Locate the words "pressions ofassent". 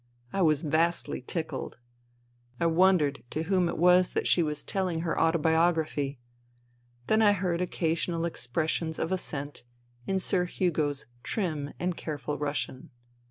8.47-9.61